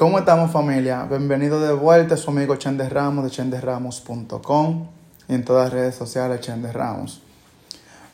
¿Cómo 0.00 0.18
estamos 0.18 0.50
familia? 0.50 1.04
Bienvenido 1.04 1.60
de 1.60 1.74
vuelta 1.74 2.16
su 2.16 2.30
amigo 2.30 2.56
Chen 2.56 2.78
Ramos 2.78 3.22
de 3.22 3.30
chenderramos.com 3.30 4.86
y 5.28 5.34
en 5.34 5.44
todas 5.44 5.64
las 5.64 5.72
redes 5.74 5.94
sociales 5.94 6.40
Chen 6.40 6.66
Ramos. 6.72 7.20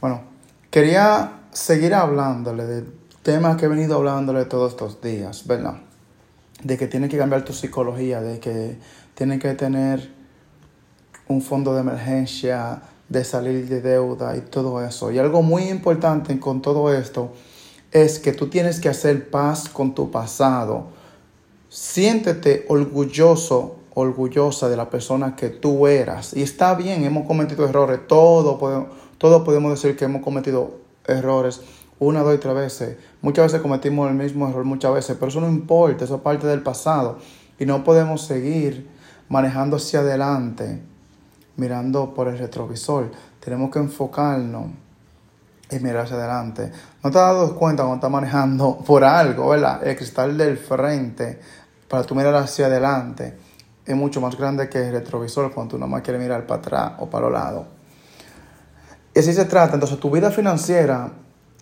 Bueno, 0.00 0.22
quería 0.68 1.42
seguir 1.52 1.94
hablándole 1.94 2.66
del 2.66 2.92
tema 3.22 3.56
que 3.56 3.66
he 3.66 3.68
venido 3.68 3.94
hablándole 3.94 4.46
todos 4.46 4.72
estos 4.72 5.00
días, 5.00 5.46
¿verdad? 5.46 5.76
De 6.60 6.76
que 6.76 6.88
tiene 6.88 7.08
que 7.08 7.18
cambiar 7.18 7.44
tu 7.44 7.52
psicología, 7.52 8.20
de 8.20 8.40
que 8.40 8.78
tiene 9.14 9.38
que 9.38 9.54
tener 9.54 10.10
un 11.28 11.40
fondo 11.40 11.72
de 11.72 11.82
emergencia, 11.82 12.82
de 13.08 13.22
salir 13.22 13.68
de 13.68 13.80
deuda 13.80 14.36
y 14.36 14.40
todo 14.40 14.84
eso. 14.84 15.12
Y 15.12 15.20
algo 15.20 15.40
muy 15.40 15.68
importante 15.68 16.40
con 16.40 16.62
todo 16.62 16.92
esto 16.92 17.32
es 17.92 18.18
que 18.18 18.32
tú 18.32 18.48
tienes 18.48 18.80
que 18.80 18.88
hacer 18.88 19.30
paz 19.30 19.68
con 19.68 19.94
tu 19.94 20.10
pasado 20.10 20.95
Siéntete 21.76 22.64
orgulloso, 22.70 23.76
orgullosa 23.92 24.70
de 24.70 24.78
la 24.78 24.88
persona 24.88 25.36
que 25.36 25.50
tú 25.50 25.86
eras. 25.86 26.32
Y 26.34 26.40
está 26.40 26.74
bien, 26.74 27.04
hemos 27.04 27.26
cometido 27.26 27.68
errores. 27.68 28.00
Todos 28.08 28.58
podemos, 28.58 28.88
podemos 29.18 29.72
decir 29.72 29.94
que 29.94 30.06
hemos 30.06 30.22
cometido 30.22 30.78
errores 31.06 31.60
una, 31.98 32.22
dos 32.22 32.34
y 32.34 32.38
tres 32.38 32.54
veces. 32.54 32.96
Muchas 33.20 33.48
veces 33.48 33.60
cometimos 33.60 34.08
el 34.08 34.16
mismo 34.16 34.48
error, 34.48 34.64
muchas 34.64 34.94
veces, 34.94 35.18
pero 35.20 35.28
eso 35.28 35.42
no 35.42 35.50
importa, 35.50 36.06
eso 36.06 36.14
es 36.14 36.20
parte 36.22 36.46
del 36.46 36.62
pasado. 36.62 37.18
Y 37.58 37.66
no 37.66 37.84
podemos 37.84 38.22
seguir 38.22 38.88
manejando 39.28 39.76
hacia 39.76 40.00
adelante, 40.00 40.80
mirando 41.56 42.14
por 42.14 42.28
el 42.28 42.38
retrovisor. 42.38 43.10
Tenemos 43.38 43.70
que 43.70 43.80
enfocarnos 43.80 44.68
y 45.70 45.78
mirar 45.80 46.06
hacia 46.06 46.16
adelante. 46.16 46.72
¿No 47.04 47.10
te 47.10 47.18
has 47.18 47.34
dado 47.34 47.54
cuenta 47.54 47.82
cuando 47.82 47.96
estás 47.96 48.10
manejando 48.10 48.78
por 48.78 49.04
algo, 49.04 49.50
¿verdad? 49.50 49.86
El 49.86 49.94
cristal 49.94 50.38
del 50.38 50.56
frente 50.56 51.38
para 51.88 52.04
tú 52.04 52.14
mirar 52.14 52.34
hacia 52.34 52.66
adelante 52.66 53.36
es 53.86 53.96
mucho 53.96 54.20
más 54.20 54.36
grande 54.36 54.68
que 54.68 54.78
el 54.88 54.92
retrovisor 54.92 55.52
cuando 55.52 55.76
tú 55.76 55.78
nomás 55.78 56.02
quieres 56.02 56.20
mirar 56.20 56.46
para 56.46 56.60
atrás 56.60 56.92
o 56.98 57.08
para 57.08 57.26
los 57.26 57.32
lados. 57.32 57.66
Y 59.14 59.20
así 59.20 59.32
se 59.32 59.44
trata. 59.44 59.74
Entonces, 59.74 59.98
tu 59.98 60.10
vida 60.10 60.30
financiera 60.30 61.10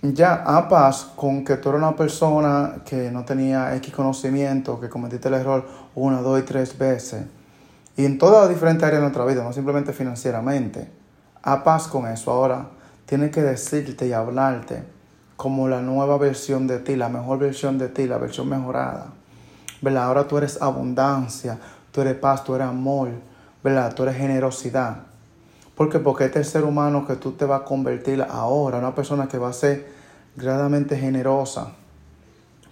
ya 0.02 0.42
a 0.44 0.68
paz 0.68 1.12
con 1.16 1.44
que 1.44 1.56
tú 1.56 1.68
eres 1.68 1.80
una 1.80 1.94
persona 1.94 2.82
que 2.84 3.10
no 3.10 3.24
tenía 3.24 3.76
X 3.76 3.94
conocimiento, 3.94 4.80
que 4.80 4.88
cometiste 4.88 5.28
el 5.28 5.34
error 5.34 5.66
una, 5.94 6.20
dos 6.20 6.40
y 6.40 6.42
tres 6.42 6.77
veces. 6.77 7.24
Y 7.96 8.04
en 8.04 8.18
todas 8.18 8.40
las 8.40 8.48
diferentes 8.48 8.82
áreas 8.82 9.00
de 9.00 9.02
nuestra 9.02 9.24
vida, 9.24 9.44
no 9.44 9.52
simplemente 9.52 9.92
financieramente. 9.92 10.90
A 11.42 11.62
paz 11.62 11.86
con 11.86 12.06
eso. 12.06 12.32
Ahora, 12.32 12.70
tienes 13.06 13.30
que 13.30 13.42
decirte 13.42 14.06
y 14.06 14.12
hablarte 14.12 14.82
como 15.36 15.68
la 15.68 15.80
nueva 15.80 16.16
versión 16.16 16.66
de 16.66 16.78
ti, 16.78 16.96
la 16.96 17.08
mejor 17.08 17.38
versión 17.38 17.78
de 17.78 17.88
ti, 17.88 18.06
la 18.06 18.18
versión 18.18 18.48
mejorada. 18.48 19.12
¿Verdad? 19.84 20.04
Ahora 20.04 20.27
tú 20.27 20.38
eres 20.38 20.60
abundancia, 20.60 21.58
tú 21.92 22.00
eres 22.00 22.14
paz, 22.14 22.42
tú 22.42 22.54
eres 22.54 22.66
amor, 22.66 23.10
¿verdad? 23.62 23.94
Tú 23.94 24.02
eres 24.02 24.16
generosidad. 24.16 25.02
¿Por 25.77 25.90
qué? 25.90 25.98
Porque 25.98 26.24
este 26.24 26.42
ser 26.42 26.64
humano 26.64 27.06
que 27.06 27.16
tú 27.16 27.32
te 27.32 27.44
vas 27.44 27.60
a 27.60 27.64
convertir 27.64 28.22
ahora, 28.22 28.78
una 28.78 28.94
persona 28.94 29.28
que 29.28 29.38
va 29.38 29.50
a 29.50 29.52
ser 29.52 29.86
gradualmente 30.36 30.96
generosa, 30.96 31.72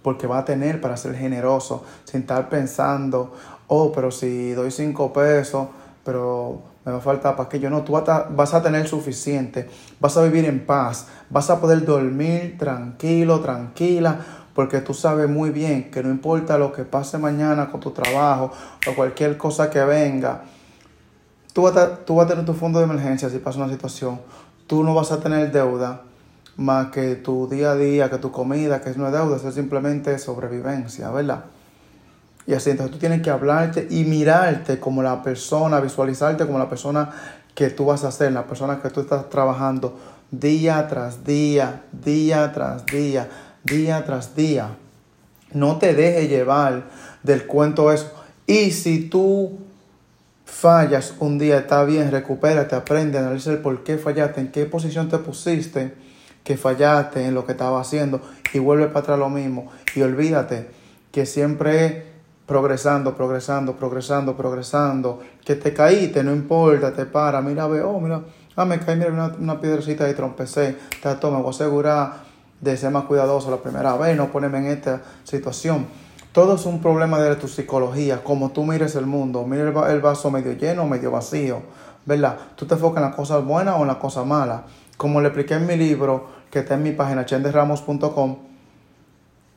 porque 0.01 0.25
va 0.25 0.39
a 0.39 0.45
tener 0.45 0.81
para 0.81 0.97
ser 0.97 1.15
generoso, 1.15 1.83
sin 2.03 2.21
estar 2.21 2.49
pensando, 2.49 3.33
oh, 3.67 3.91
pero 3.91 4.09
si 4.09 4.51
doy 4.53 4.71
cinco 4.71 5.13
pesos, 5.13 5.67
pero 6.03 6.61
me 6.83 6.91
va 6.91 6.97
a 6.97 7.01
faltar 7.01 7.35
para 7.35 7.47
que 7.47 7.59
yo 7.59 7.69
no, 7.69 7.83
tú 7.83 7.93
vas 7.93 8.53
a 8.53 8.61
tener 8.61 8.87
suficiente, 8.87 9.69
vas 9.99 10.17
a 10.17 10.23
vivir 10.23 10.45
en 10.45 10.65
paz, 10.65 11.07
vas 11.29 11.49
a 11.49 11.61
poder 11.61 11.85
dormir 11.85 12.57
tranquilo, 12.57 13.39
tranquila, 13.39 14.42
porque 14.53 14.81
tú 14.81 14.93
sabes 14.93 15.29
muy 15.29 15.49
bien 15.49 15.89
que 15.89 16.03
no 16.03 16.09
importa 16.09 16.57
lo 16.57 16.71
que 16.71 16.83
pase 16.83 17.17
mañana 17.17 17.69
con 17.69 17.79
tu 17.79 17.91
trabajo 17.91 18.51
o 18.87 18.95
cualquier 18.95 19.37
cosa 19.37 19.69
que 19.69 19.83
venga, 19.83 20.43
tú 21.53 21.63
vas 21.63 21.75
a, 21.77 21.97
tú 21.97 22.15
vas 22.15 22.25
a 22.25 22.29
tener 22.29 22.45
tu 22.45 22.53
fondo 22.53 22.79
de 22.79 22.85
emergencia 22.85 23.29
si 23.29 23.39
pasa 23.39 23.59
una 23.59 23.71
situación, 23.71 24.19
tú 24.67 24.83
no 24.83 24.93
vas 24.93 25.11
a 25.11 25.19
tener 25.19 25.51
deuda 25.51 26.01
más 26.55 26.87
que 26.87 27.15
tu 27.15 27.47
día 27.47 27.71
a 27.71 27.75
día, 27.75 28.09
que 28.11 28.19
tu 28.19 28.31
comida, 28.31 28.81
que 28.81 28.91
no 28.91 29.07
es 29.07 29.13
deuda, 29.13 29.37
es 29.37 29.55
simplemente 29.55 30.17
sobrevivencia, 30.19 31.09
¿verdad? 31.09 31.45
Y 32.45 32.53
así, 32.53 32.69
entonces 32.69 32.91
tú 32.93 32.99
tienes 32.99 33.21
que 33.21 33.29
hablarte 33.29 33.87
y 33.89 34.03
mirarte 34.03 34.79
como 34.79 35.01
la 35.01 35.23
persona, 35.23 35.79
visualizarte 35.79 36.45
como 36.45 36.59
la 36.59 36.69
persona 36.69 37.09
que 37.55 37.69
tú 37.69 37.85
vas 37.85 38.03
a 38.03 38.11
ser, 38.11 38.33
la 38.33 38.45
persona 38.45 38.81
que 38.81 38.89
tú 38.89 39.01
estás 39.01 39.29
trabajando 39.29 39.97
día 40.29 40.87
tras 40.87 41.23
día, 41.23 41.83
día 41.91 42.51
tras 42.51 42.85
día 42.85 43.29
día 43.63 44.03
tras 44.05 44.35
día. 44.35 44.77
No 45.53 45.77
te 45.77 45.93
deje 45.93 46.27
llevar 46.27 46.85
del 47.21 47.45
cuento 47.45 47.91
eso. 47.91 48.11
Y 48.45 48.71
si 48.71 49.09
tú 49.09 49.59
fallas 50.45 51.13
un 51.19 51.37
día, 51.37 51.59
está 51.59 51.83
bien, 51.83 52.11
recupérate, 52.11 52.75
aprende, 52.75 53.17
analiza 53.17 53.51
el 53.51 53.59
por 53.59 53.83
qué 53.83 53.97
fallaste, 53.97 54.41
en 54.41 54.51
qué 54.51 54.65
posición 54.65 55.09
te 55.09 55.17
pusiste, 55.17 55.93
que 56.43 56.57
fallaste 56.57 57.25
en 57.25 57.33
lo 57.33 57.45
que 57.45 57.53
estaba 57.53 57.79
haciendo 57.79 58.21
y 58.53 58.59
vuelve 58.59 58.87
para 58.87 58.99
atrás 58.99 59.19
lo 59.19 59.29
mismo. 59.29 59.71
Y 59.95 60.01
olvídate 60.01 60.67
que 61.11 61.25
siempre 61.25 62.13
progresando, 62.45 63.15
progresando, 63.15 63.75
progresando, 63.75 64.35
progresando, 64.35 65.21
que 65.45 65.55
te 65.55 65.73
caíste, 65.73 66.23
no 66.23 66.33
importa, 66.33 66.93
te 66.93 67.05
para, 67.05 67.41
mira, 67.41 67.67
ve, 67.67 67.81
oh, 67.81 67.99
mira, 67.99 68.21
ah, 68.55 68.65
me 68.65 68.79
caí, 68.79 68.97
mira, 68.97 69.11
una, 69.11 69.27
una 69.39 69.61
piedrecita 69.61 70.09
y 70.09 70.13
trompecé, 70.13 70.77
te 71.01 71.15
toma, 71.15 71.37
voy 71.37 71.47
a 71.47 71.49
asegurar 71.51 72.22
de 72.63 72.77
ser 72.77 72.91
más 72.91 73.03
cuidadoso 73.03 73.51
la 73.51 73.57
primera 73.57 73.97
vez, 73.97 74.15
no 74.15 74.31
ponerme 74.31 74.59
en 74.59 74.67
esta 74.67 75.01
situación. 75.25 75.85
Todo 76.31 76.55
es 76.55 76.65
un 76.65 76.81
problema 76.81 77.19
de 77.19 77.35
tu 77.35 77.47
psicología, 77.47 78.23
como 78.23 78.51
tú 78.51 78.63
mires 78.63 78.95
el 78.95 79.05
mundo, 79.05 79.45
mira 79.45 79.91
el 79.91 80.01
vaso 80.01 80.31
medio 80.31 80.53
lleno 80.53 80.87
medio 80.87 81.11
vacío, 81.11 81.61
¿verdad? 82.05 82.37
Tú 82.55 82.65
te 82.65 82.75
enfocas 82.75 83.03
en 83.03 83.09
las 83.09 83.15
cosas 83.15 83.43
buenas 83.43 83.75
o 83.77 83.81
en 83.81 83.87
las 83.87 83.97
cosas 83.97 84.25
malas. 84.25 84.61
Como 84.97 85.19
le 85.19 85.27
expliqué 85.27 85.55
en 85.55 85.67
mi 85.67 85.75
libro, 85.75 86.27
que 86.49 86.59
está 86.59 86.75
en 86.75 86.83
mi 86.83 86.91
página 86.91 87.25
chenderramos.com, 87.25 88.37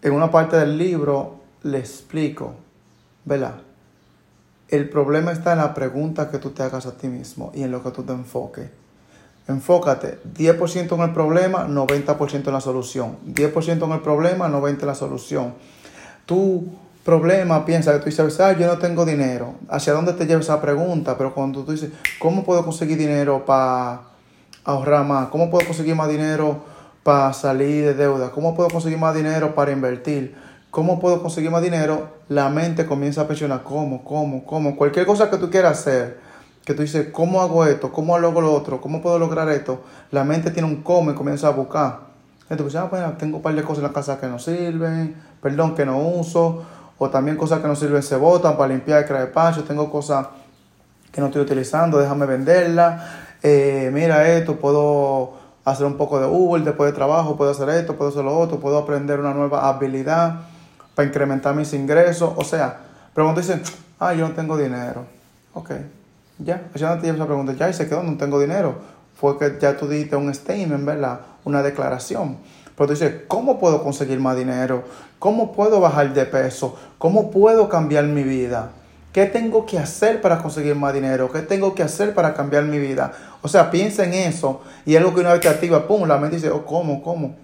en 0.03 0.13
una 0.13 0.31
parte 0.31 0.57
del 0.57 0.77
libro 0.77 1.37
le 1.63 1.79
explico, 1.79 2.55
¿verdad? 3.25 3.55
El 4.69 4.89
problema 4.91 5.31
está 5.31 5.53
en 5.53 5.59
la 5.59 5.75
pregunta 5.75 6.29
que 6.29 6.39
tú 6.39 6.51
te 6.51 6.65
hagas 6.65 6.87
a 6.87 6.97
ti 6.97 7.07
mismo 7.07 7.53
y 7.55 7.63
en 7.63 7.71
lo 7.71 7.83
que 7.83 7.91
tú 7.93 8.03
te 8.03 8.13
enfoques. 8.13 8.69
Enfócate 9.49 10.19
10% 10.37 10.93
en 10.93 11.01
el 11.01 11.13
problema, 11.13 11.69
90% 11.69 12.47
en 12.47 12.53
la 12.53 12.61
solución. 12.61 13.17
10% 13.27 13.85
en 13.85 13.93
el 13.93 14.01
problema, 14.01 14.49
90% 14.49 14.81
en 14.81 14.87
la 14.87 14.95
solución. 14.95 15.55
Tu 16.27 16.67
problema 17.05 17.65
piensa 17.65 17.93
que 17.93 18.01
tú 18.01 18.05
dices, 18.07 18.41
ah, 18.41 18.53
yo 18.53 18.67
no 18.67 18.79
tengo 18.79 19.05
dinero. 19.05 19.55
¿Hacia 19.69 19.93
dónde 19.93 20.13
te 20.15 20.27
lleva 20.27 20.41
esa 20.41 20.61
pregunta? 20.61 21.17
Pero 21.17 21.33
cuando 21.33 21.63
tú 21.63 21.71
dices, 21.71 21.91
¿cómo 22.19 22.43
puedo 22.43 22.65
conseguir 22.65 22.99
dinero 22.99 23.45
para 23.47 24.01
ahorrar 24.65 25.05
más? 25.05 25.29
¿Cómo 25.29 25.49
puedo 25.49 25.65
conseguir 25.65 25.95
más 25.95 26.09
dinero 26.09 26.65
para 27.05 27.33
salir 27.33 27.85
de 27.85 27.95
deuda? 27.95 28.33
¿Cómo 28.33 28.57
puedo 28.57 28.69
conseguir 28.69 28.99
más 28.99 29.15
dinero 29.15 29.55
para 29.55 29.71
invertir? 29.71 30.35
¿Cómo 30.73 30.99
puedo 30.99 31.23
conseguir 31.23 31.53
más 31.53 31.63
dinero? 31.63 32.09
La 32.29 32.49
mente 32.49 32.85
comienza 32.85 33.21
a 33.21 33.29
presionar, 33.29 33.63
¿cómo, 33.63 34.03
cómo, 34.03 34.45
cómo? 34.45 34.75
Cualquier 34.77 35.07
cosa 35.07 35.31
que 35.31 35.37
tú 35.37 35.49
quieras 35.49 35.79
hacer 35.79 36.26
que 36.67 36.75
tú 36.75 36.83
dices, 36.83 37.11
¿cómo 37.13 37.41
hago 37.41 37.65
esto? 37.65 37.93
¿Cómo 37.93 38.17
hago 38.17 38.41
lo 38.41 38.53
otro? 38.53 38.81
¿Cómo 38.81 39.01
puedo 39.01 39.21
lograr 39.21 39.49
esto? 39.51 39.85
La 40.11 40.25
mente 40.25 40.51
tiene 40.51 40.67
un 40.67 40.83
cómo 40.83 41.13
y 41.13 41.15
comienza 41.15 41.47
a 41.47 41.51
buscar. 41.51 42.01
Entonces, 42.51 42.75
ah, 42.81 42.91
pues, 42.91 43.19
tengo 43.19 43.37
un 43.37 43.43
par 43.43 43.55
de 43.55 43.63
cosas 43.63 43.79
en 43.79 43.85
la 43.85 43.93
casa 43.93 44.19
que 44.19 44.27
no 44.27 44.41
sirven, 44.41 45.15
perdón, 45.41 45.77
que 45.77 45.87
no 45.87 45.97
uso, 45.97 46.65
o 46.99 47.09
también 47.09 47.37
cosas 47.37 47.61
que 47.61 47.69
no 47.69 47.77
sirven 47.77 48.03
se 48.03 48.17
botan 48.17 48.57
para 48.57 48.75
limpiar 48.75 49.07
el 49.09 49.17
espacio, 49.17 49.63
tengo 49.63 49.89
cosas 49.89 50.27
que 51.13 51.21
no 51.21 51.29
estoy 51.29 51.43
utilizando, 51.43 51.99
déjame 51.99 52.27
venderla. 52.27 53.11
Eh, 53.45 53.89
mira 53.93 54.29
esto, 54.29 54.57
puedo 54.57 55.35
hacer 55.65 55.87
un 55.87 55.97
poco 55.97 56.19
de 56.19 56.27
Uber 56.27 56.65
después 56.65 56.91
de 56.91 56.97
trabajo, 56.97 57.37
puedo 57.37 57.53
hacer 57.53 57.69
esto, 57.69 57.95
puedo 57.95 58.11
hacer 58.11 58.25
lo 58.25 58.37
otro, 58.37 58.59
puedo 58.59 58.79
aprender 58.79 59.21
una 59.21 59.33
nueva 59.33 59.69
habilidad 59.69 60.41
para 60.97 61.07
incrementar 61.07 61.55
mis 61.55 61.73
ingresos. 61.75 62.33
O 62.35 62.43
sea, 62.43 62.77
pero 63.15 63.25
cuando 63.25 63.41
dicen, 63.41 63.63
ah, 64.01 64.15
yo 64.15 64.27
no 64.27 64.35
tengo 64.35 64.57
dinero, 64.57 65.05
ok, 65.55 65.71
ya, 66.39 66.69
ya 66.75 66.99
te 66.99 67.09
esa 67.09 67.27
pregunta, 67.27 67.53
ya 67.55 67.69
y 67.69 67.73
se 67.73 67.89
quedó, 67.89 68.03
no 68.03 68.17
tengo 68.17 68.41
dinero. 68.41 68.75
Fue 69.15 69.39
que 69.39 69.59
ya 69.61 69.77
tú 69.77 69.89
dijiste 69.89 70.17
un 70.17 70.33
statement, 70.35 70.85
¿verdad? 70.85 71.21
Una 71.45 71.63
declaración. 71.63 72.37
Pero 72.77 72.87
tú 72.87 72.93
dices, 72.93 73.23
¿cómo 73.27 73.59
puedo 73.59 73.83
conseguir 73.83 74.21
más 74.21 74.37
dinero? 74.37 74.85
¿Cómo 75.19 75.53
puedo 75.53 75.81
bajar 75.81 76.13
de 76.13 76.27
peso? 76.27 76.77
¿Cómo 76.99 77.31
puedo 77.31 77.69
cambiar 77.71 78.05
mi 78.05 78.23
vida? 78.23 78.73
¿Qué 79.13 79.25
tengo 79.25 79.65
que 79.65 79.79
hacer 79.79 80.21
para 80.21 80.43
conseguir 80.43 80.75
más 80.75 80.93
dinero? 80.93 81.33
¿Qué 81.33 81.41
tengo 81.41 81.75
que 81.75 81.83
hacer 81.83 82.13
para 82.13 82.35
cambiar 82.35 82.65
mi 82.65 82.79
vida? 82.79 83.13
O 83.41 83.49
sea, 83.49 83.71
piensa 83.71 84.05
en 84.05 84.13
eso 84.13 84.61
y 84.85 84.95
es 84.95 84.99
algo 84.99 85.15
que 85.15 85.21
una 85.21 85.33
vez 85.33 85.41
te 85.41 85.49
activa, 85.49 85.89
pum, 85.89 86.07
la 86.07 86.19
mente 86.19 86.37
dice, 86.37 86.51
oh, 86.51 86.67
¿cómo? 86.67 87.03
¿Cómo? 87.03 87.35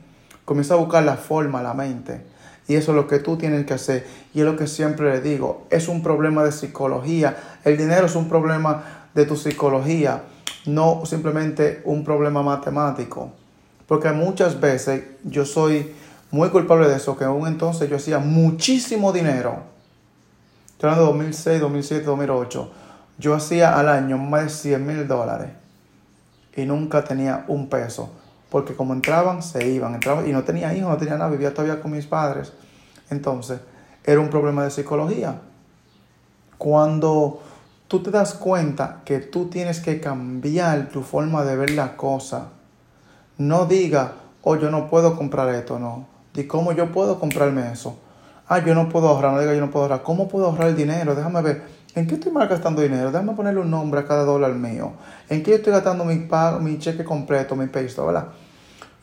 Comienza 0.45 0.75
a 0.75 0.77
buscar 0.77 1.03
la 1.03 1.17
forma, 1.17 1.63
la 1.63 1.73
mente. 1.73 2.27
Y 2.69 2.77
eso 2.77 2.93
es 2.93 2.97
lo 2.97 3.09
que 3.09 3.19
tú 3.19 3.37
tienes 3.37 3.67
que 3.67 3.75
hacer. 3.75 4.07
Y 4.35 4.41
es 4.41 4.47
lo 4.47 4.57
que 4.57 4.67
siempre 4.67 5.11
le 5.11 5.21
digo. 5.21 5.67
Es 5.71 5.89
un 5.89 6.03
problema 6.03 6.45
de 6.45 6.53
psicología. 6.53 7.37
El 7.65 7.77
dinero 7.77 8.07
es 8.07 8.15
un 8.15 8.29
problema 8.29 9.09
de 9.15 9.27
tu 9.27 9.37
psicología, 9.37 10.23
no 10.67 11.03
simplemente 11.05 11.83
un 11.85 12.05
problema 12.05 12.43
matemático. 12.43 13.31
Porque 13.87 14.11
muchas 14.13 14.59
veces 14.59 15.05
yo 15.25 15.45
soy 15.45 15.93
muy 16.31 16.49
culpable 16.49 16.89
de 16.89 16.97
eso, 16.97 17.17
que 17.17 17.25
aún 17.25 17.47
entonces 17.47 17.91
yo 17.91 17.97
hacía 17.97 18.19
muchísimo 18.19 19.13
dinero. 19.13 19.63
estoy 20.71 20.89
hablando 20.91 21.13
de 21.13 21.19
2006, 21.19 21.61
2007, 21.61 22.05
2008, 22.07 22.73
yo 23.19 23.35
hacía 23.35 23.79
al 23.79 23.89
año 23.89 24.17
más 24.17 24.45
de 24.45 24.49
100 24.49 24.87
mil 24.87 25.07
dólares 25.07 25.51
y 26.57 26.65
nunca 26.65 27.05
tenía 27.05 27.45
un 27.49 27.69
peso. 27.69 28.11
Porque 28.53 28.75
como 28.75 28.93
entraban, 28.93 29.43
se 29.43 29.67
iban. 29.67 29.95
Entraban, 29.95 30.29
y 30.29 30.33
no 30.33 30.45
tenía 30.45 30.75
hijos, 30.75 30.91
no 30.91 30.99
tenía 30.99 31.17
nada, 31.17 31.31
vivía 31.31 31.55
todavía 31.55 31.81
con 31.81 31.91
mis 31.91 32.05
padres. 32.05 32.53
Entonces, 33.09 33.61
era 34.05 34.21
un 34.21 34.29
problema 34.29 34.63
de 34.63 34.71
psicología. 34.71 35.41
Cuando 36.59 37.41
tú 37.89 38.03
te 38.03 38.11
das 38.11 38.35
cuenta 38.35 39.01
que 39.07 39.21
tú 39.21 39.47
tienes 39.47 39.81
que 39.81 40.01
cambiar 40.01 40.91
tu 40.91 41.01
forma 41.01 41.45
de 41.45 41.57
ver 41.57 41.71
la 41.71 41.97
cosa, 41.97 42.49
no 43.39 43.65
diga, 43.65 44.17
oh, 44.43 44.57
yo 44.57 44.71
no 44.71 44.91
puedo 44.91 45.17
comprar 45.17 45.49
esto, 45.55 45.79
no. 45.79 46.07
Di 46.35 46.47
cómo 46.47 46.73
yo 46.73 46.93
puedo 46.93 47.19
comprarme 47.19 47.73
eso. 47.73 48.01
Ah, 48.49 48.59
yo 48.59 48.75
no 48.75 48.91
puedo 48.91 49.09
ahorrar, 49.09 49.33
no 49.33 49.41
diga 49.41 49.55
yo 49.55 49.63
no 49.63 49.71
puedo 49.71 49.87
ahorrar. 49.87 50.03
¿Cómo 50.03 50.29
puedo 50.29 50.45
ahorrar 50.45 50.69
el 50.69 50.77
dinero? 50.77 51.15
Déjame 51.15 51.41
ver. 51.41 51.63
¿En 51.95 52.07
qué 52.07 52.15
estoy 52.15 52.33
mal 52.33 52.49
gastando 52.49 52.81
dinero? 52.81 53.11
Déjame 53.11 53.35
ponerle 53.35 53.61
un 53.61 53.71
nombre 53.71 54.01
a 54.01 54.07
cada 54.07 54.25
dólar 54.25 54.55
mío. 54.55 54.93
¿En 55.29 55.43
qué 55.43 55.51
yo 55.51 55.57
estoy 55.59 55.75
gastando 55.75 56.07
mi, 56.07 56.17
pago, 56.21 56.59
mi 56.59 56.79
cheque 56.79 57.05
completo, 57.05 57.55
mi 57.55 57.67
peso, 57.67 58.07
verdad? 58.07 58.29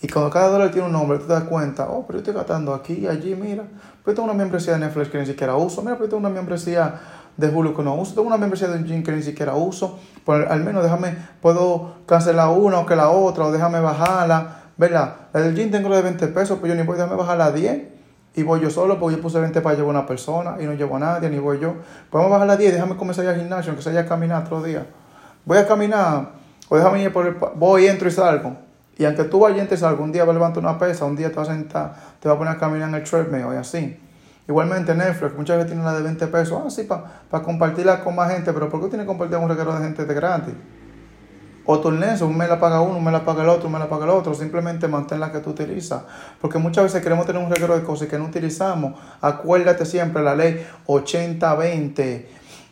Y 0.01 0.07
cuando 0.07 0.31
cada 0.31 0.47
dólar 0.47 0.71
tiene 0.71 0.88
un 0.88 0.94
nombre, 0.94 1.19
tú 1.19 1.27
te 1.27 1.33
das 1.33 1.44
cuenta, 1.44 1.88
oh, 1.88 2.07
pero 2.07 2.18
yo 2.18 2.24
estoy 2.24 2.33
gastando 2.33 2.74
aquí 2.74 3.06
allí, 3.06 3.36
mira. 3.36 3.63
Pero 4.03 4.15
tengo 4.15 4.24
una 4.24 4.33
membresía 4.33 4.74
de 4.74 4.80
Netflix 4.80 5.09
que 5.09 5.19
ni 5.19 5.27
siquiera 5.27 5.56
uso. 5.56 5.83
Mira, 5.83 5.97
pero 5.97 6.09
tengo 6.09 6.19
una 6.19 6.30
membresía 6.30 7.00
de 7.38 7.47
Hulu 7.47 7.75
que 7.75 7.83
no 7.83 7.94
uso. 7.94 8.15
Tengo 8.15 8.27
una 8.27 8.38
membresía 8.38 8.69
de 8.69 8.83
Gym 8.83 9.03
que 9.03 9.12
ni 9.12 9.21
siquiera 9.21 9.53
uso. 9.53 10.00
Pues 10.25 10.50
al 10.50 10.63
menos 10.63 10.81
déjame, 10.81 11.15
puedo 11.42 11.97
cancelar 12.07 12.50
una 12.50 12.80
o 12.80 12.88
que 12.88 12.95
la 12.95 13.09
otra, 13.09 13.45
o 13.45 13.51
déjame 13.51 13.80
bajarla, 13.81 14.71
¿verdad? 14.77 15.15
La 15.31 15.42
del 15.42 15.56
Gym 15.56 15.69
tengo 15.69 15.89
la 15.89 15.97
de 15.97 16.01
20 16.01 16.27
pesos, 16.30 16.57
pues 16.57 16.71
yo 16.71 16.75
ni 16.75 16.88
voy, 16.88 16.97
déjame 16.97 17.15
bajarla 17.15 17.45
a 17.45 17.51
10 17.51 17.98
y 18.35 18.43
voy 18.43 18.61
yo 18.61 18.69
solo 18.69 18.99
porque 18.99 19.17
yo 19.17 19.21
puse 19.21 19.39
20 19.39 19.59
para 19.61 19.75
llevar 19.75 19.95
a 19.95 19.99
una 19.99 20.07
persona 20.07 20.57
y 20.59 20.65
no 20.65 20.73
llevo 20.73 20.95
a 20.95 20.99
nadie, 20.99 21.29
ni 21.29 21.39
voy 21.39 21.59
yo. 21.59 21.75
Podemos 22.09 22.31
bajar 22.31 22.49
a 22.49 22.57
10, 22.57 22.73
déjame 22.73 22.95
comenzar 22.95 23.25
ya 23.25 23.31
al 23.31 23.37
gimnasio, 23.37 23.71
aunque 23.71 23.83
sea 23.83 23.99
a 23.99 24.05
caminar 24.05 24.43
otro 24.43 24.61
día. 24.61 24.85
Voy 25.45 25.57
a 25.57 25.67
caminar, 25.67 26.29
o 26.69 26.77
déjame 26.77 27.01
ir 27.01 27.11
por 27.11 27.25
el... 27.25 27.35
Voy, 27.55 27.87
entro 27.87 28.07
y 28.07 28.11
salgo. 28.11 28.55
Y 28.97 29.05
aunque 29.05 29.23
tú 29.23 29.39
vayas 29.39 29.57
y 29.57 29.61
entres 29.61 29.81
algún 29.83 30.11
día 30.11 30.23
vas 30.23 30.31
a 30.31 30.33
levantar 30.33 30.61
una 30.61 30.77
pesa, 30.77 31.05
un 31.05 31.15
día 31.15 31.29
te 31.29 31.35
vas 31.35 31.49
a 31.49 31.53
sentar, 31.53 31.95
te 32.19 32.27
vas 32.27 32.35
a 32.35 32.37
poner 32.37 32.53
a 32.53 32.57
caminar 32.57 32.89
en 32.89 32.95
el 32.95 33.03
treadmill 33.03 33.45
y 33.53 33.57
así. 33.57 33.99
Igualmente 34.47 34.93
Netflix, 34.93 35.35
muchas 35.35 35.57
veces 35.57 35.71
tiene 35.71 35.81
una 35.81 35.93
de 35.93 36.01
20 36.01 36.27
pesos, 36.27 36.61
ah, 36.65 36.69
sí, 36.69 36.83
para 36.83 37.43
compartirla 37.43 38.03
con 38.03 38.15
más 38.15 38.31
gente, 38.31 38.51
pero 38.51 38.67
¿por 38.67 38.81
qué 38.81 38.87
tiene 38.87 39.03
que 39.03 39.07
compartir 39.07 39.37
un 39.37 39.47
regalo 39.47 39.73
de 39.73 39.83
gente 39.83 40.05
de 40.05 40.13
gratis? 40.13 40.53
O 41.71 41.80
torneos, 41.80 42.19
un 42.21 42.36
me 42.36 42.48
la 42.48 42.60
paga 42.60 42.81
uno, 42.81 42.98
un 42.98 43.04
me 43.04 43.12
la 43.12 43.24
paga 43.24 43.44
el 43.44 43.50
otro, 43.50 43.69
me 43.69 43.77
la 43.77 43.88
paga 43.88 44.06
el 44.06 44.10
otro. 44.10 44.33
Simplemente 44.33 44.88
mantén 44.88 45.19
la 45.19 45.31
que 45.31 45.38
tú 45.38 45.51
utilizas. 45.51 46.01
Porque 46.42 46.57
muchas 46.57 46.86
veces 46.86 47.04
queremos 47.04 47.27
tener 47.27 47.44
un 47.44 47.51
regalo 47.51 47.77
de 47.77 47.83
cosas 47.83 48.07
que 48.07 48.18
no 48.18 48.25
utilizamos. 48.25 49.00
Acuérdate 49.21 49.86
siempre 49.86 50.24
la 50.24 50.33
ley 50.33 50.66
80-20, 50.88 52.25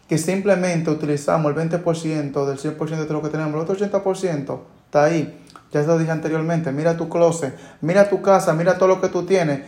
que 0.09 0.17
simplemente 0.17 0.89
utilizamos 0.89 1.55
el 1.55 1.69
20% 1.69 2.45
del 2.47 2.57
100% 2.57 3.05
de 3.05 3.13
lo 3.13 3.21
que 3.21 3.29
tenemos. 3.29 3.53
El 3.53 3.59
otro 3.59 3.75
80% 3.75 4.59
está 4.85 5.03
ahí. 5.03 5.45
Ya 5.71 5.81
se 5.81 5.87
lo 5.87 5.99
dije 5.99 6.09
anteriormente. 6.09 6.71
Mira 6.71 6.97
tu 6.97 7.07
closet, 7.07 7.55
mira 7.81 8.09
tu 8.09 8.23
casa, 8.23 8.53
mira 8.53 8.79
todo 8.79 8.89
lo 8.89 8.99
que 8.99 9.09
tú 9.09 9.27
tienes. 9.27 9.61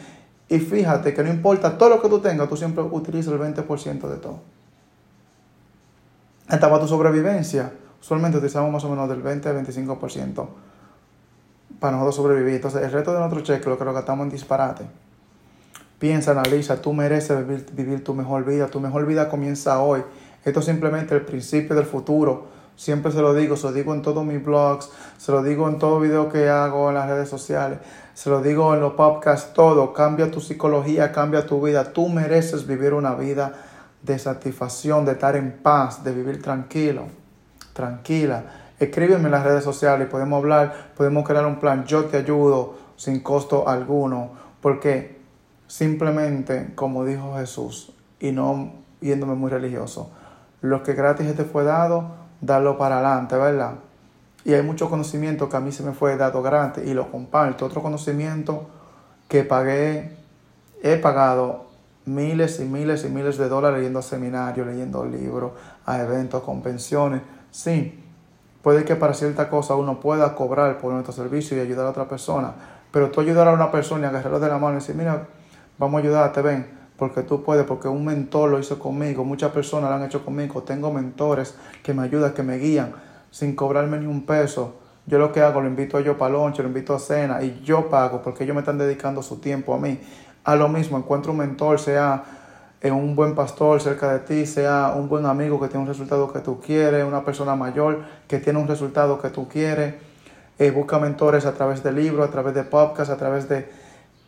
Y 0.47 0.57
fíjate 0.57 1.13
que 1.13 1.23
no 1.23 1.29
importa 1.29 1.77
todo 1.77 1.89
lo 1.89 2.01
que 2.01 2.09
tú 2.09 2.17
tengas, 2.17 2.49
tú 2.49 2.57
siempre 2.57 2.83
utilizas 2.83 3.31
el 3.31 3.39
20% 3.39 4.09
de 4.09 4.17
todo. 4.17 4.39
Esta 6.49 6.67
va 6.67 6.79
tu 6.79 6.87
sobrevivencia 6.87 7.71
usualmente 8.01 8.37
utilizamos 8.37 8.71
más 8.71 8.83
o 8.83 8.89
menos 8.89 9.09
del 9.09 9.21
20 9.21 9.49
al 9.49 9.65
25% 9.65 10.47
para 11.79 11.93
nosotros 11.93 12.15
sobrevivir. 12.15 12.55
Entonces, 12.55 12.83
el 12.83 12.91
resto 12.91 13.13
de 13.13 13.19
nuestro 13.19 13.41
cheque 13.41 13.69
lo 13.69 13.77
que 13.77 13.85
lo 13.85 13.93
gastamos 13.93 14.25
en 14.25 14.31
disparate. 14.31 14.85
Piensa, 15.97 16.31
analiza, 16.31 16.81
tú 16.81 16.93
mereces 16.93 17.45
vivir, 17.75 18.03
tu 18.03 18.13
mejor 18.13 18.45
vida. 18.45 18.67
Tu 18.67 18.79
mejor 18.79 19.05
vida 19.05 19.29
comienza 19.29 19.81
hoy. 19.81 20.03
Esto 20.45 20.61
es 20.61 20.65
simplemente 20.65 21.15
el 21.15 21.21
principio 21.21 21.75
del 21.75 21.85
futuro. 21.85 22.47
Siempre 22.75 23.11
se 23.11 23.21
lo 23.21 23.33
digo, 23.33 23.57
se 23.57 23.67
lo 23.67 23.73
digo 23.73 23.93
en 23.93 24.01
todos 24.01 24.25
mis 24.25 24.41
blogs, 24.41 24.89
se 25.17 25.33
lo 25.33 25.43
digo 25.43 25.67
en 25.67 25.79
todo 25.79 25.99
video 25.99 26.29
que 26.29 26.47
hago 26.47 26.87
en 26.87 26.95
las 26.95 27.09
redes 27.09 27.27
sociales, 27.27 27.79
se 28.13 28.29
lo 28.29 28.41
digo 28.41 28.73
en 28.73 28.79
los 28.79 28.93
podcasts, 28.93 29.51
todo. 29.53 29.91
Cambia 29.91 30.31
tu 30.31 30.39
psicología, 30.39 31.11
cambia 31.11 31.45
tu 31.45 31.61
vida. 31.61 31.91
Tú 31.91 32.07
mereces 32.07 32.65
vivir 32.65 32.93
una 32.93 33.15
vida 33.15 33.53
de 34.01 34.17
satisfacción, 34.17 35.03
de 35.03 35.11
estar 35.11 35.35
en 35.35 35.51
paz, 35.61 36.05
de 36.05 36.13
vivir 36.13 36.41
tranquilo 36.41 37.18
tranquila. 37.79 38.43
Escríbeme 38.77 39.25
en 39.25 39.31
las 39.31 39.45
redes 39.45 39.63
sociales, 39.63 40.09
podemos 40.09 40.37
hablar, 40.37 40.91
podemos 40.97 41.25
crear 41.25 41.45
un 41.45 41.59
plan. 41.59 41.85
Yo 41.85 42.05
te 42.05 42.17
ayudo 42.17 42.75
sin 42.97 43.21
costo 43.21 43.69
alguno, 43.69 44.31
porque 44.61 45.17
simplemente, 45.67 46.73
como 46.75 47.05
dijo 47.05 47.37
Jesús, 47.37 47.93
y 48.19 48.33
no 48.33 48.73
yéndome 48.99 49.35
muy 49.35 49.49
religioso, 49.49 50.11
lo 50.61 50.83
que 50.83 50.93
gratis 50.93 51.33
te 51.37 51.45
fue 51.45 51.63
dado, 51.63 52.11
darlo 52.41 52.77
para 52.77 52.95
adelante, 52.99 53.37
¿verdad? 53.37 53.75
Y 54.43 54.53
hay 54.53 54.61
mucho 54.61 54.89
conocimiento 54.89 55.47
que 55.47 55.55
a 55.55 55.61
mí 55.61 55.71
se 55.71 55.83
me 55.83 55.93
fue 55.93 56.17
dado 56.17 56.41
gratis 56.41 56.83
y 56.85 56.93
lo 56.93 57.09
comparto. 57.09 57.65
Otro 57.65 57.81
conocimiento 57.81 58.67
que 59.29 59.43
pagué, 59.45 60.17
he 60.83 60.97
pagado 60.97 61.67
miles 62.05 62.59
y 62.59 62.65
miles 62.65 63.05
y 63.05 63.09
miles 63.09 63.37
de 63.37 63.47
dólares 63.47 63.77
leyendo 63.77 64.01
seminarios, 64.01 64.67
leyendo 64.67 65.05
libros, 65.05 65.51
a 65.85 66.01
eventos, 66.01 66.43
convenciones 66.43 67.21
Sí, 67.51 68.03
puede 68.61 68.85
que 68.85 68.95
para 68.95 69.13
cierta 69.13 69.49
cosa 69.49 69.75
uno 69.75 69.99
pueda 69.99 70.35
cobrar 70.35 70.77
por 70.77 70.93
nuestro 70.93 71.13
servicio 71.13 71.57
y 71.57 71.61
ayudar 71.61 71.87
a 71.87 71.89
otra 71.89 72.07
persona, 72.07 72.53
pero 72.91 73.09
tú 73.09 73.21
ayudar 73.21 73.47
a 73.47 73.53
una 73.53 73.71
persona 73.71 74.05
y 74.05 74.09
agarrarlo 74.09 74.39
de 74.39 74.47
la 74.47 74.57
mano 74.57 74.73
y 74.73 74.75
decir, 74.75 74.95
mira, 74.95 75.27
vamos 75.77 75.99
a 75.99 76.03
ayudarte, 76.03 76.41
ven, 76.41 76.67
porque 76.97 77.23
tú 77.23 77.43
puedes, 77.43 77.65
porque 77.65 77.87
un 77.87 78.05
mentor 78.05 78.49
lo 78.49 78.59
hizo 78.59 78.77
conmigo, 78.77 79.23
muchas 79.23 79.51
personas 79.51 79.89
lo 79.89 79.95
han 79.95 80.03
hecho 80.03 80.23
conmigo, 80.23 80.63
tengo 80.63 80.91
mentores 80.91 81.55
que 81.81 81.93
me 81.93 82.03
ayudan, 82.03 82.33
que 82.33 82.43
me 82.43 82.57
guían, 82.57 82.93
sin 83.31 83.55
cobrarme 83.55 83.99
ni 83.99 84.05
un 84.05 84.25
peso. 84.25 84.75
Yo 85.05 85.17
lo 85.17 85.31
que 85.31 85.41
hago, 85.41 85.61
lo 85.61 85.67
invito 85.67 85.97
a 85.97 86.01
yo 86.01 86.17
para 86.17 86.33
lonche, 86.33 86.61
lo 86.61 86.67
invito 86.67 86.93
a 86.93 86.99
cena 86.99 87.41
y 87.41 87.61
yo 87.63 87.89
pago 87.89 88.21
porque 88.21 88.43
ellos 88.43 88.53
me 88.53 88.59
están 88.59 88.77
dedicando 88.77 89.23
su 89.23 89.39
tiempo 89.39 89.73
a 89.73 89.79
mí. 89.79 89.99
A 90.43 90.55
lo 90.55 90.69
mismo, 90.69 90.97
encuentro 90.97 91.31
un 91.31 91.39
mentor, 91.39 91.79
sea 91.79 92.38
un 92.83 93.15
buen 93.15 93.35
pastor 93.35 93.81
cerca 93.81 94.13
de 94.13 94.19
ti, 94.19 94.45
sea 94.45 94.93
un 94.95 95.09
buen 95.09 95.25
amigo 95.25 95.59
que 95.59 95.67
tiene 95.67 95.81
un 95.81 95.87
resultado 95.87 96.31
que 96.31 96.39
tú 96.39 96.61
quieres, 96.61 97.03
una 97.03 97.25
persona 97.25 97.55
mayor 97.55 98.03
que 98.27 98.39
tiene 98.39 98.59
un 98.59 98.67
resultado 98.67 99.21
que 99.21 99.29
tú 99.29 99.47
quieres. 99.47 99.95
Eh, 100.57 100.71
busca 100.71 100.99
mentores 100.99 101.45
a 101.45 101.53
través 101.53 101.83
de 101.83 101.91
libros, 101.91 102.27
a 102.27 102.31
través 102.31 102.53
de 102.53 102.63
podcasts, 102.63 103.13
a 103.13 103.17
través 103.17 103.47
de 103.47 103.69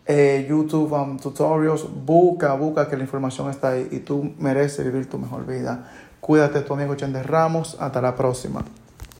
eh, 0.05 0.45
YouTube 0.49 0.91
um, 0.93 1.17
tutorials. 1.17 1.87
Busca, 2.05 2.53
busca 2.55 2.89
que 2.89 2.97
la 2.97 3.03
información 3.03 3.49
está 3.49 3.69
ahí 3.69 3.87
y 3.91 3.99
tú 3.99 4.33
mereces 4.37 4.85
vivir 4.85 5.09
tu 5.09 5.17
mejor 5.17 5.45
vida. 5.45 5.89
Cuídate, 6.19 6.61
tu 6.61 6.73
amigo 6.73 6.95
Chender 6.95 7.29
Ramos. 7.29 7.77
Hasta 7.79 8.01
la 8.01 8.15
próxima. 8.15 8.63